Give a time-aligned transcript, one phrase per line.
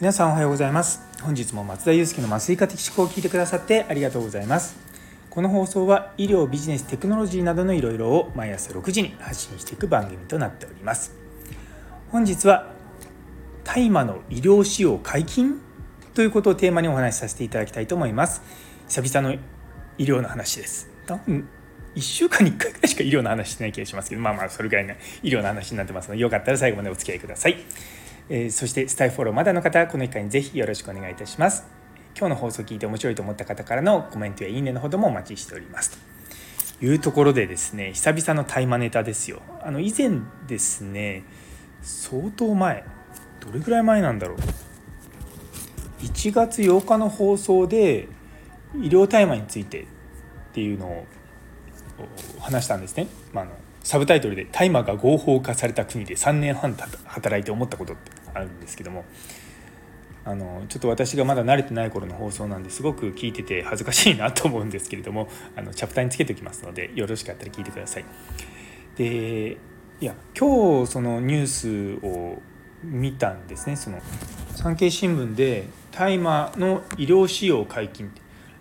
[0.00, 1.00] 皆さんおはようございます。
[1.22, 4.76] 本日も松田祐介の麻酔科的思考を聞いてくださってありがとうございます。
[5.30, 11.14] この放送は医療ビジネステクノロジーなどのいろいろを毎朝6時に発信していく番組となっております。
[12.10, 12.66] 本日は
[13.62, 15.60] 大麻の医療使用解禁
[16.14, 18.42] ということをテーマにお話しさせていただきたいと思います。
[18.88, 19.34] 久々の
[19.98, 20.90] 医療の話です。
[21.96, 27.56] 1週間に1回ぐらいしか医療の話してない気がしますけどまあまあそれぐらいの医療の話になってますのでよかったら最後までお付き合いください。
[28.28, 31.64] えー、そしてスタイフォローまだの方この機会にぜひよろしくお願いいたします。
[32.18, 35.98] 今日の放送を聞いて面白いと思った方からのコメントやいいねのほどもお待ちしております。
[36.78, 39.40] というところでですね久々のタイマネタですよ。
[39.62, 41.24] あの以前ですね
[41.82, 42.84] 相当前
[43.40, 44.38] どれぐらい前なんだろう。
[46.02, 48.08] 1月8日の放送で
[48.74, 49.86] 医療大麻についてっ
[50.52, 51.06] ていうのを
[52.40, 59.04] 話したんですね、まあ、あのサブタイトルで「大麻が合法化された国で3年半働いて思ったこと」ってあるんですけども。
[60.28, 68.04] あのちょっと私がまだ慣れてない頃の放送なんですごく聞いてて恥ずかしいなと思うんですけれどもあのチャプターにつけておきますのでよろしかったら聞いてください。
[68.96, 69.56] で
[70.00, 71.46] いや今日そのニュー
[72.00, 72.42] スを
[72.82, 73.76] 見たんですね。
[73.76, 74.00] その
[74.56, 78.10] 産経新聞で大麻の医療使用解禁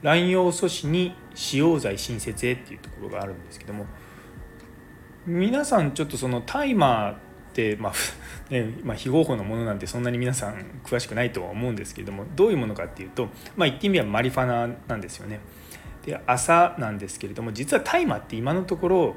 [0.03, 3.85] 乱用阻止に使用罪新設へっていうところがあるんですけども
[5.27, 7.15] 皆さんちょっとその大麻っ
[7.53, 7.93] て、まあ
[8.49, 15.39] ねまあ、非合法のものなんてそんなに皆さん詳しくないとは思うんですけどもどういうものかっていうと、まあ、言ってみればマリファナなんですよね。
[16.05, 19.15] で朝なんですけれども実は大麻って今のところ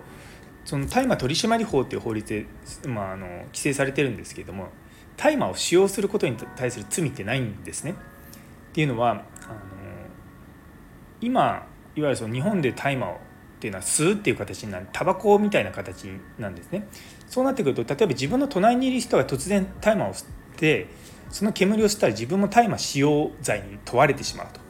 [0.64, 2.46] その大麻取締法っていう法律
[2.82, 4.68] で、まあ、あの規制されてるんですけれども
[5.18, 7.90] 大麻を使用することに対する罪ってないんですね。
[7.90, 7.94] っ
[8.72, 9.22] ていうのはあの
[11.20, 11.66] 今
[11.98, 16.06] いわゆるその日本で大麻をっていうのは吸うっていう形になるタバコみたいな形
[16.38, 16.86] なんですね。
[17.26, 20.86] そうなってくると例えば自分の隣にいる人が突然大麻を吸って
[21.30, 24.60] その煙を吸ったら自分も大麻使用罪に問われてしまうと。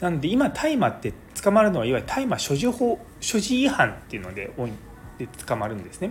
[0.00, 4.50] なので今大麻って捕まるのはいわゆる大麻所持法所持違反っていうので
[5.18, 6.10] で捕まるんですね。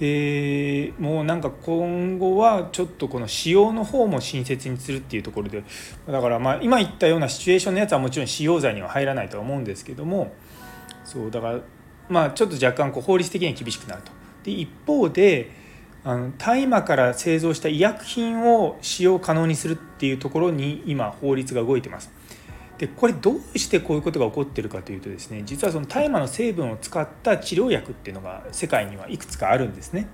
[0.00, 5.62] でもうなんか今後はちょっとこの使用の方も親切にするっていうところで
[6.06, 10.32] だからまあ今言ったようなシチュエーションのやつはもちろん使用罪には入らないとは思うんですけども
[11.04, 11.60] そうだから
[12.08, 14.10] まあちょっと若干こう法律的には厳しくなると。
[14.42, 15.50] で一方で
[16.02, 22.10] あの大麻から製造した医薬品を使用可能にするっていうところに今法律が動いてます。
[22.80, 30.08] でこれどうしてこういうことが起こってるかというとですね実はその大麻の成分を使った治療薬っていうのが世界にはいくつかあるんですね。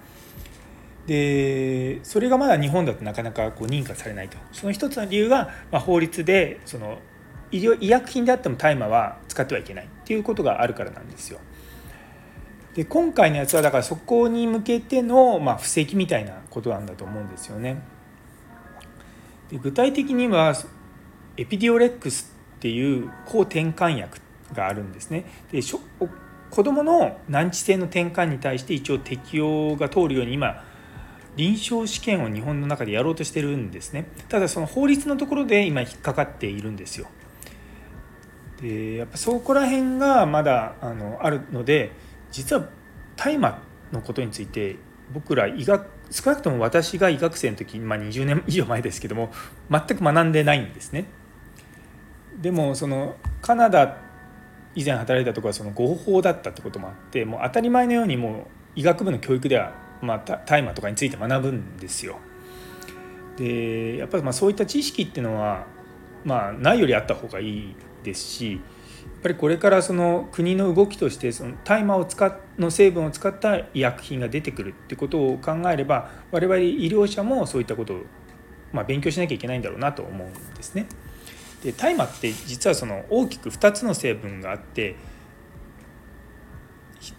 [1.06, 6.98] でそれがまだ日本だとなかなかこう認可されないとその一つの理由が、まあ、法律でその
[7.52, 11.38] 医療医薬品であっても大麻は使ってはいけないっていうことがあるからなんですよ。
[12.74, 17.80] で今回のやつはだからそこに向けての、まあ、布石みたいなことなんだと思うんですよね。
[19.52, 20.52] で具体的には
[21.36, 24.18] エピディオレックスっていう抗転換薬
[24.54, 25.24] があるんですね。
[25.52, 25.60] で
[26.50, 30.64] 子どもの難治性の転換に対して一応適用が通るように今
[31.36, 37.08] 臨床試験を日本の中でやろうとしてるんですねただその法律のところで今引っかかっているんですよ
[38.62, 41.92] でやっぱそこら辺がまだあのあるので
[42.30, 42.68] 実は
[43.16, 43.58] 大麻
[43.92, 44.76] のことについて
[45.12, 49.32] 僕ら医学少なくとも私が医学生の時、まあ、20年以上前ですけども
[49.70, 51.06] 全く学んでないんですね。
[52.40, 53.98] でもそのカナダ
[54.74, 62.18] 以前働いたところはその合法だったってこともあってもう当たり前のようにもう医学部の教育では、まあ、大麻とかについて学ぶんですよ。
[63.38, 65.66] でやっぱりまそういった知識っていうのは、
[66.24, 68.60] まあ、ないよりあった方がいいですしやっ
[69.22, 78.02] ぱりこれからその国の動きとしてその大麻を使の成分を使った医薬品が出てくるってことを考えれば我々医療者もそういったことを、
[78.72, 80.86] まあ、勉強しなきゃいけないんだろうなと思うんですね。
[81.62, 84.96] で大麻って実はその大きく2つの成分があって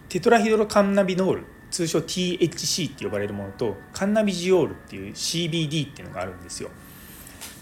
[0.09, 6.69] テトラヒドロカンナビノール通称 THC って呼ばれるものとカンナビジオールっていう CBD っていうのがあるんですよ。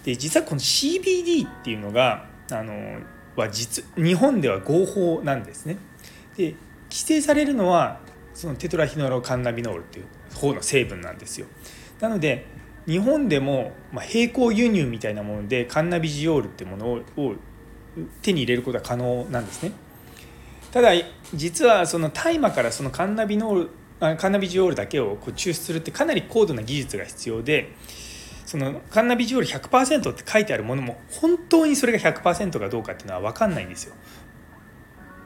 [0.04, 3.00] で実はこの CBD っていうのがあの
[3.36, 5.78] は実日本では合法なんですね。
[6.38, 6.56] で
[6.90, 8.00] 規制されるのは
[8.34, 10.06] そのテトラヒノロカンナビノールっていう
[10.36, 11.48] 方の成分なんですよ。
[12.00, 12.46] なので
[12.88, 17.36] 日本でも、ま、並行輸入みたいなものでカンナビジオールってものを
[18.22, 19.72] 手に入れることは可能なんですね。
[20.72, 20.92] ただ
[21.34, 27.72] 実はその大麻からそのカンナビノールカンナビジオールだけをこう抽出するってかなり高度な技術が必要で
[28.46, 33.96] そのカンナビジオール100%って書いてあるものも本当にそれが100%かどうかっていうのは分かんないんですよ。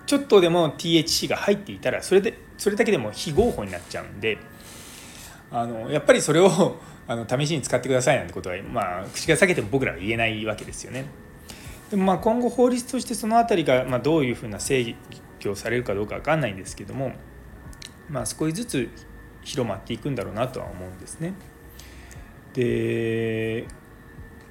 [0.06, 4.38] ちょっとでも THC が入っていたらそれでそれだけでも非合法になっちゃうんで
[5.52, 6.50] あのやっぱりそれを
[7.08, 11.06] あの試しに使ってくださいなんてことは、まあ、口が裂けても僕らは言えないわけですよね。
[11.90, 14.96] でもまあ今後法律としてその辺りがまあどういうふうな制
[15.44, 17.14] 御されるかどうか分かんないんですけども、
[18.10, 18.90] まあ、少しずつ
[19.42, 21.34] 広まっていくんだろうなとは思うんですね。
[22.54, 23.66] で、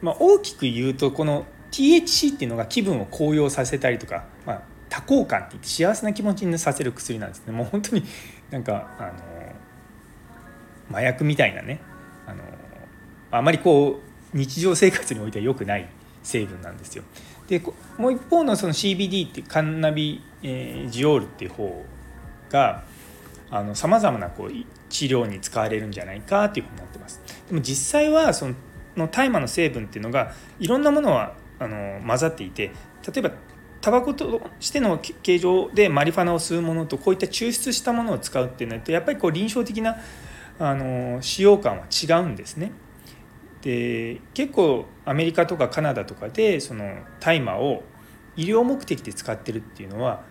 [0.02, 8.04] まあ、大きく言うとこの THC っていうのが気分を高揚させたりとか、まあ、多幸感って言って幸せな気持ちにさせる薬なんですねもう本当に
[8.50, 9.38] なんかあの
[10.90, 11.81] 麻薬みたいなね
[12.26, 12.43] あの
[13.31, 14.00] あまりこ
[14.35, 15.88] う日常生活においては良くない
[16.23, 17.05] 成分なんですよ。
[17.49, 17.62] で
[17.96, 21.85] もう一方のその CBD ってカンナビ、えー、ジオールっていう方
[22.50, 22.85] が
[23.75, 24.50] さまざまなこう
[24.90, 27.23] 治療に使われるんじゃないかっていうふうになってます。
[27.49, 28.46] でも実際はそ
[28.96, 32.73] の大麻の成分っていうのがいろんなものはあの混ざっていて
[33.06, 33.32] 例えば
[33.81, 39.96] タバコとしての形状でマリファナを吸うものとこういった抽出したものを使うっていうのとやっぱりこう臨床的な
[40.58, 42.72] あの使用感は違うんですね。
[43.62, 47.82] で結構アメリカとかカナダとかでその大麻を
[48.37, 50.22] 医療目的で使ってるっていうのは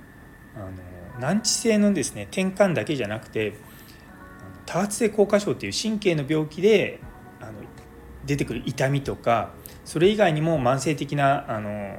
[0.55, 3.57] あの難治性のですね転換だけじゃなくて
[4.65, 6.99] 多発性硬化症っていう神経の病気で
[7.41, 7.53] あの
[8.25, 9.51] 出てくる痛みとか
[9.83, 11.97] それ以外にも慢性的なあの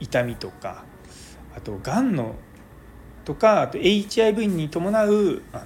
[0.00, 0.84] 痛みとか
[1.56, 2.34] あとがんの
[3.24, 5.64] とかあと HIV に伴うあの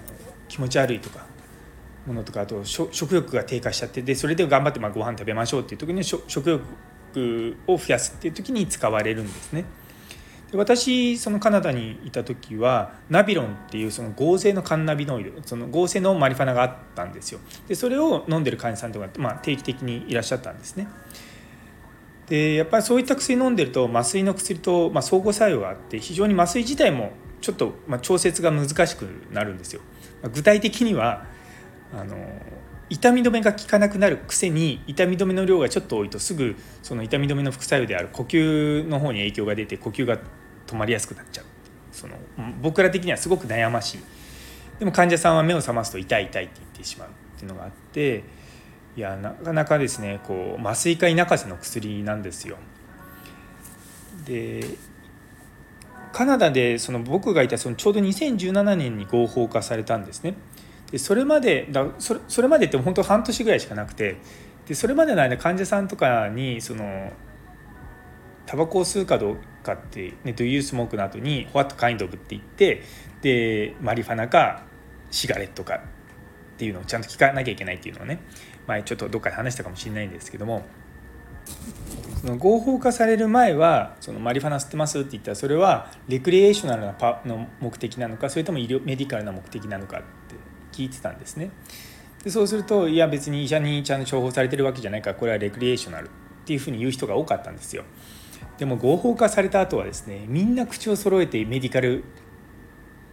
[0.48, 1.27] 気持ち悪いとか
[2.06, 9.64] ものとかあと食欲が低下しちゃってでそれで頑張ってまあご飯食べましょうっていう時に食欲を増やすっていう時に使われるんですね。
[10.50, 17.40] で私そのカナダにいた時はナビロンっていうその合成のカンナビノイドその合成のマリファナがあったんですよ。
[17.66, 20.88] でそれを飲んでる患者さんとか、まあ、定期的にいらっしゃったんですね。
[22.28, 29.02] でやっぱりそういった薬飲んでると麻酔の薬と、まあ、相互作用があって非常に麻酔自体もちょっと、まあ、調節が難しく
[29.32, 29.80] なるんですよ、
[30.34, 31.24] 具体的には
[31.94, 32.16] あの
[32.90, 40.18] 痛み止めが効かなくなるくせに痛み止めの量がちょっと多いとすぐその痛み止めの副作用である呼吸の方に影響が出て呼吸が
[40.66, 41.44] 止まりやすくなっちゃう
[41.92, 42.14] その
[42.62, 43.98] 僕ら的にはすごく悩ましい
[44.78, 48.22] でも患者さんは目を覚ますと痛い痛いって言ってしまうっていうのがあって
[48.96, 52.56] いやなかなかですねこう麻酔科医泣かせの薬なんですよ。
[54.24, 54.64] で
[56.12, 60.34] カナダでその僕がいたそのちょうど2017年に合法化されたんですね。
[60.90, 64.16] でそれまでだそれそれまでって本当半年ぐらいしかなくて
[64.66, 67.12] でそれまでの間患者さんとかにその
[68.46, 72.82] タバコを吸うかどうかって「ね、Do you smoke?」の後に「What kind of?」って言って
[73.20, 74.62] でマリファナか
[75.10, 75.80] シガレットかっ
[76.56, 78.20] ていうのをちゃんと聞かなきゃいけないっていうのをね
[78.66, 80.64] 前ちょっとどっかで話したかもしれないんですけども
[82.20, 90.06] その合法化される前はそのマリファナ吸ってますって言ったらそれはレクリエーショナルなパの目的なのかそれとも医療メディカルな目的なのかって
[90.72, 91.50] 聞いてたんですね。
[92.24, 96.10] でそうするといや別に医者にちゃんと処方されてるわけじゃないからこれはレクリエーショナルっ
[96.44, 97.84] ていうふうに言う人が多かったんですよ。
[98.58, 102.04] でも合法化された後はですねみんな口を揃えてメディカル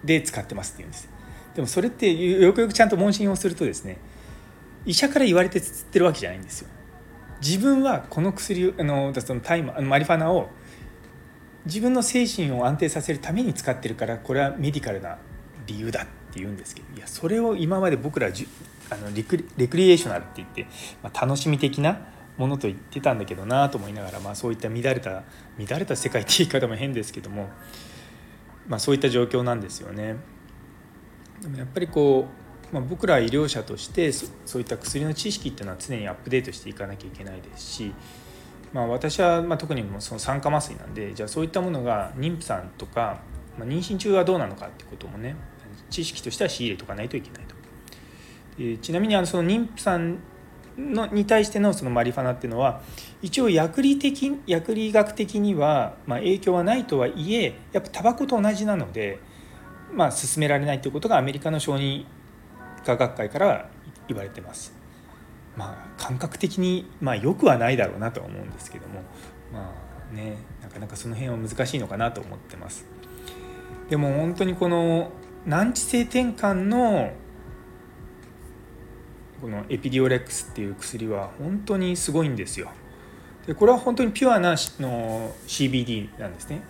[0.03, 1.09] で使ってますって言うんです
[1.55, 3.97] でもそれってよくよくちゃんと問診をするとですね
[4.85, 6.69] 医者から言われてつってるわけじゃないんですよ
[7.41, 10.49] 自分はこの薬あのそのタイママリファナを
[11.65, 15.17] 自分の精神を安定させるために使ってるからこれはメディカルな
[15.65, 16.05] 理由だ
[16.35, 18.47] って言うんですけどいやそれを今まで僕らじ
[18.89, 20.67] あのレクレクリエーショナルって言って、
[21.01, 21.99] まあ、楽しみ的な
[22.37, 25.23] ものと言ってたんだけどなと思いながら、まあ、そういった乱れた
[25.57, 27.49] 乱れた世界って言い方も変ですけども、
[28.67, 30.17] まあ、そういった状況なんですよね。
[31.41, 32.27] でもやっぱりこ
[32.71, 37.93] う、まあ、僕ら医療者としてそういった薬の知識っていうのは常にアップデートしていかなきゃいけないですし、
[38.73, 43.21] まあ、私はま特にもその酸化麻酔なんでじゃあそういったものが妊婦さんとか、
[43.57, 45.35] ま、妊娠中はどうなのかってこともね
[45.95, 47.55] 知識としては仕入れとかないといけないと。
[48.81, 50.17] ちなみにあのその妊婦さん
[50.77, 52.81] のに対してのそのマリファナっていうのは
[53.21, 59.19] 一応薬理的薬理学的にはま影響はないとはいえやっぱタバコと同じなので、
[59.93, 62.05] まあ、進められないということがアメリカの小児
[62.85, 63.69] 科学会から
[64.07, 64.73] 言われてます。
[65.55, 69.01] まあ、感覚的に、まあ、よくはないだろうなとは思うんですけども
[69.53, 69.73] ま
[70.11, 72.85] あねなかなかその辺は難しいのかなと思ってます。
[73.89, 75.11] でも本当にこの
[75.45, 77.11] 難治性転換の
[79.41, 82.71] このエピディオレックスっていう薬は本当にすごいんですよ。
[83.45, 86.61] でこれは本当にピュアなの CBD なんですね。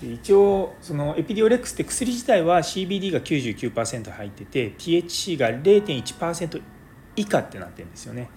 [0.00, 6.62] 一応そのエピディオレックスって薬自体は CBD が99%入ってて THC が0.1%
[7.16, 8.30] 以下ってなってるんですよね。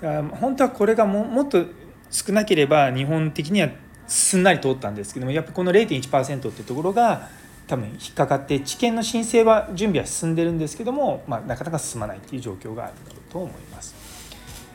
[0.00, 1.64] だから本当はこれがももっと
[2.10, 3.70] 少なければ日本的には
[4.06, 7.28] すんなり通ったんですけどもやっぱこの0.1%ってところが
[7.66, 13.94] 多分引っかかって治験の申請は準備は進んでるんですけども、まあ、なかなか進まないっていう状況があるだろうと思います。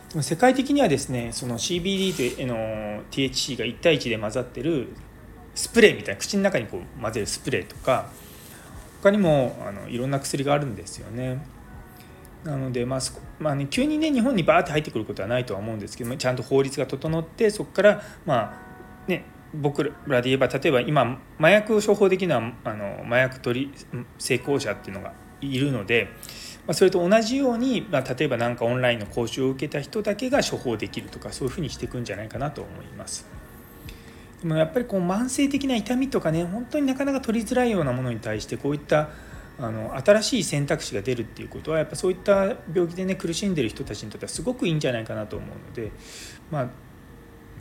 [0.10, 4.90] でも世界的にはですねその CBD との THC が1対1で混ざってる
[5.56, 8.10] スプレーみたいな口の中にこう混ぜるスプレーとか
[9.02, 11.44] 他にもあのいろんな薬があるんですよね。
[12.44, 13.00] なので、まあ
[13.40, 18.60] まあね、急にね日本にバーって入ってくることはないとは思うんですけどもちゃんと法律が整ってそこからま
[19.06, 23.74] あね僕らで言えば例えば今麻薬を処方できるのはあの麻薬取り
[24.18, 26.10] 成功者っていうのがいるので、
[26.68, 33.28] まあ、それと同じように、まあ、例えば何かオンラインの講習を受けた人だけが処方できるとかそういうふうにしていくんじゃないかなと思います。
[34.42, 39.10] でもやっぱりこう慢性的な痛みとかね本当になかなか取りづらいようなものに対してこういった
[39.60, 45.92] あの新しい選択肢が出るっていうことはやっぱそういった病気でね苦しんでる人たちにとってはすごくいいんじゃないかなと思うので、
[46.50, 46.70] まあ、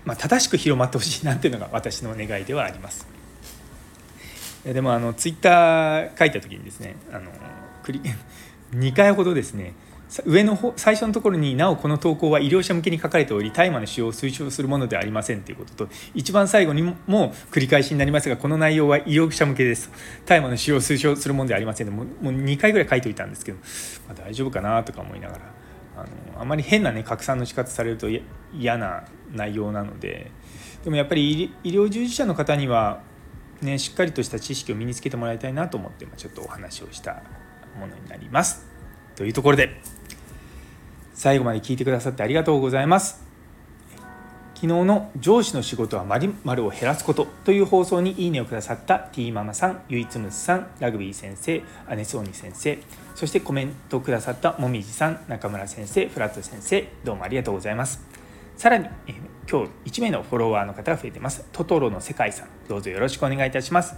[0.05, 3.07] まあ、正しく広まってほしいなっていうのが私の願いではあります。
[4.65, 7.31] でもあのツイッター書いた時にですねあの
[8.75, 9.73] 2 回ほどですね
[10.27, 19.91] 上の方最初のところになおこの投稿は医療者向けに書かれており大麻の使用を推奨するものではありませんということと一番最後にも繰り返しになりますがこの内容は医療者向けです
[20.27, 23.59] 大麻の使用を推奨するものではありませんもうもう2回ぐらい書いておいたんですけど、
[24.09, 25.41] まあ、大丈夫かなとか思いながら
[26.01, 28.09] あのあまり変なね拡散の仕方されると
[28.53, 30.31] 嫌な内容なので
[30.85, 33.03] でもやっぱり医療従事者の方には
[33.61, 37.23] ねしっかりとした知識を身につけてもらいたいなと思ってちょっとお話をした
[37.79, 38.67] ものになります。
[39.17, 39.81] というところで
[41.13, 43.23] 最後まで聞いてくださってありがとうございます
[44.55, 51.63] 昨日の上司の仕事はまるを減らすことという放送にいいねをくださった T ママさん、ゆいつむすさん、ラグビー先生、
[51.97, 52.79] 姉ソーニ先生、
[53.21, 58.01] そしてコメントくださったもみじさん、中村先生、フラット先生、どうもありがとうございます。
[58.57, 59.13] さらに、え
[59.47, 61.45] 今日1名のフォロワーの方が増えてます。
[61.53, 63.95] トトロの世界さん、どうぞよろしくお願いいたします。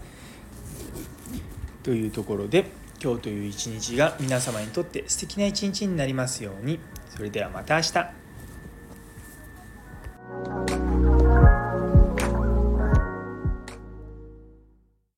[1.85, 2.65] というところで、
[3.01, 6.81] 今日という一日が皆様にとって素敵な一日になりますように。
[7.15, 8.22] それではまた明日